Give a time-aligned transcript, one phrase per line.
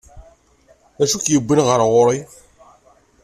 [0.97, 2.19] D acu i k-yewwin ɣer ɣur-i?